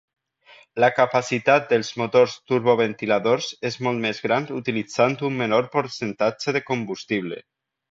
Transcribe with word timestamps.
La 0.83 0.87
capacitat 0.99 1.67
dels 1.73 1.91
motors 2.01 2.33
turboventiladors 2.53 3.51
és 3.71 3.79
molt 3.89 4.03
més 4.07 4.23
gran 4.25 4.49
utilitzant 4.63 5.17
un 5.31 5.39
menor 5.45 5.71
percentatge 5.79 6.57
de 6.59 6.67
combustible. 6.73 7.43